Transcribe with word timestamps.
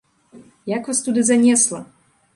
Як 0.77 0.89
вас 0.91 1.03
туды 1.09 1.21
занесла? 1.31 1.85